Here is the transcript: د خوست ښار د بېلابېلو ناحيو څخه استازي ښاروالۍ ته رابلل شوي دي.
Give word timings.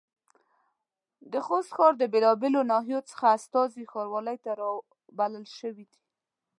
د 1.31 1.33
خوست 1.45 1.71
ښار 1.75 1.93
د 1.97 2.03
بېلابېلو 2.13 2.61
ناحيو 2.71 2.99
څخه 3.09 3.25
استازي 3.37 3.83
ښاروالۍ 3.91 4.37
ته 4.45 4.51
رابلل 4.61 5.45
شوي 5.57 5.85
دي. 5.89 5.99